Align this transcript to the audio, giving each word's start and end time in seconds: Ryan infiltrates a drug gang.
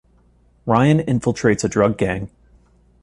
Ryan 0.65 0.97
infiltrates 0.97 1.63
a 1.63 1.67
drug 1.67 1.95
gang. 1.95 2.31